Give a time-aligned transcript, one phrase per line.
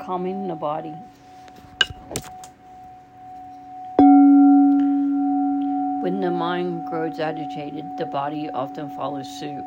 [0.00, 0.94] calming the body.
[6.02, 9.62] When the mind grows agitated, the body often follows suit.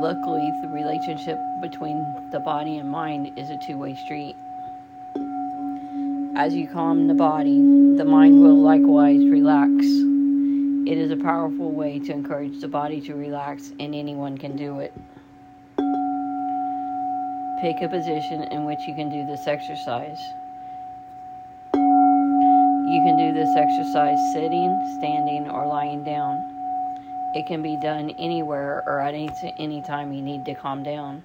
[0.00, 4.36] Luckily, the relationship between the body and mind is a two way street.
[6.36, 7.58] As you calm the body,
[7.96, 9.70] the mind will likewise relax.
[10.86, 14.78] It is a powerful way to encourage the body to relax, and anyone can do
[14.78, 14.92] it.
[17.64, 20.20] Pick a position in which you can do this exercise.
[21.72, 21.80] You
[23.06, 26.36] can do this exercise sitting, standing, or lying down.
[27.34, 31.22] It can be done anywhere or at any, time you need to calm down.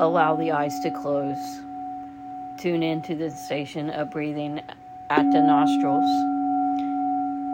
[0.00, 1.60] Allow the eyes to close.
[2.56, 4.62] Tune into the sensation of breathing
[5.10, 6.08] at the nostrils.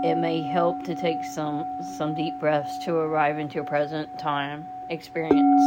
[0.04, 4.64] It may help to take some, some deep breaths to arrive into your present time
[4.90, 5.62] experience.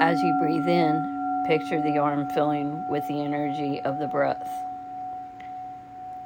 [0.00, 4.48] As you breathe in, Picture the arm filling with the energy of the breath.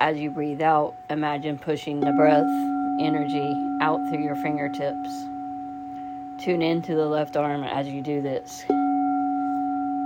[0.01, 2.49] As you breathe out, imagine pushing the breath
[2.99, 5.11] energy out through your fingertips.
[6.43, 8.65] Tune into the left arm as you do this,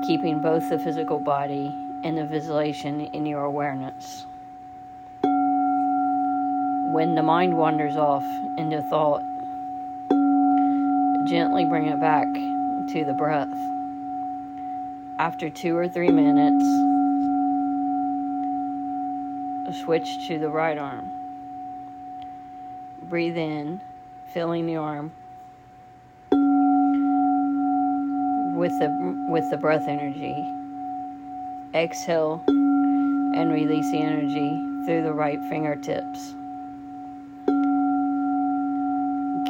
[0.05, 4.27] keeping both the physical body and the visualization in your awareness.
[6.95, 8.25] When the mind wanders off
[8.57, 9.25] into thought,
[11.27, 13.53] gently bring it back to the breath
[15.19, 16.65] after two or three minutes,
[19.83, 21.11] switch to the right arm.
[23.09, 23.81] Breathe in,
[24.33, 25.11] filling the arm
[28.57, 30.37] with the with the breath energy.
[31.75, 36.37] Exhale and release the energy through the right fingertips.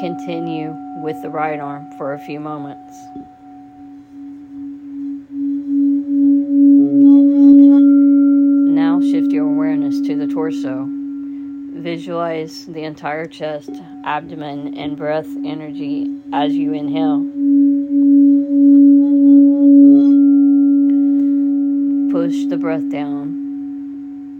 [0.00, 2.94] Continue with the right arm for a few moments.
[8.75, 10.88] Now shift your awareness to the torso.
[11.81, 13.71] Visualize the entire chest,
[14.05, 17.21] abdomen, and breath energy as you inhale.
[22.11, 23.44] Push the breath down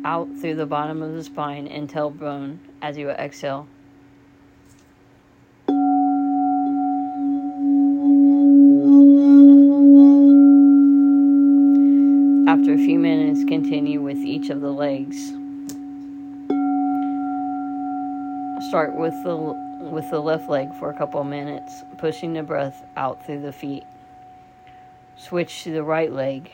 [0.05, 3.67] out through the bottom of the spine and tailbone as you exhale.
[12.95, 15.33] Few minutes, continue with each of the legs.
[18.69, 19.37] start with the
[19.81, 23.83] with the left leg for a couple minutes, pushing the breath out through the feet.
[25.17, 26.49] Switch to the right leg,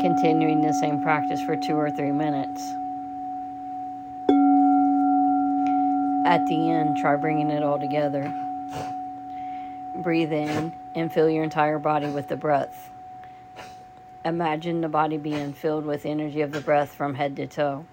[0.00, 2.62] continuing the same practice for two or three minutes.
[6.24, 8.32] At the end, try bringing it all together.
[9.96, 12.92] Breathe in and fill your entire body with the breath.
[14.24, 17.86] Imagine the body being filled with energy of the breath from head to toe.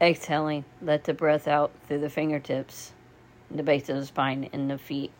[0.00, 2.92] Exhaling, let the breath out through the fingertips,
[3.50, 5.12] the base of the spine, and the feet.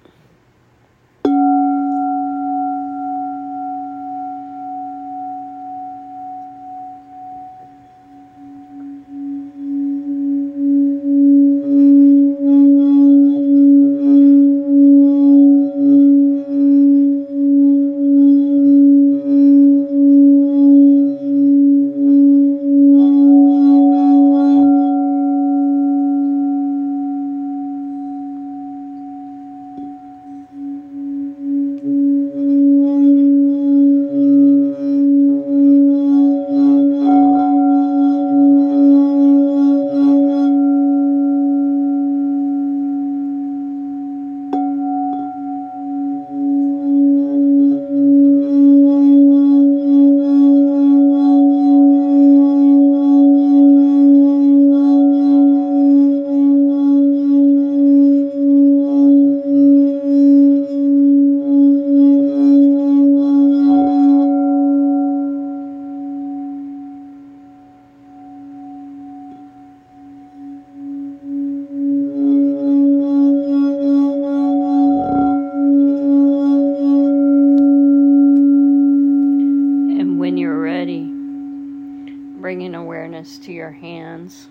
[82.53, 84.47] bringing awareness to your hands,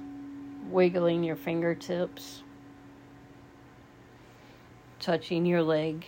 [0.71, 2.41] wiggling your fingertips,
[4.99, 6.03] touching your leg,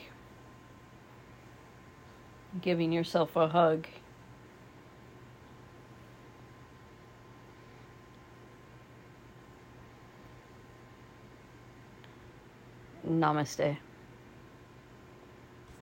[2.64, 3.86] giving yourself a hug.
[13.08, 13.78] Namaste.